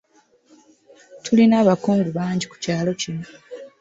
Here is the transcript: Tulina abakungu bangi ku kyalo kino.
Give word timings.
Tulina 1.23 1.55
abakungu 1.63 2.09
bangi 2.17 2.45
ku 2.51 2.55
kyalo 2.63 2.91
kino. 3.01 3.25